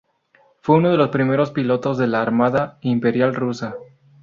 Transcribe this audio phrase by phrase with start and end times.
[0.61, 3.75] Fue uno de los primeros pilotos de la Armada Imperial rusa.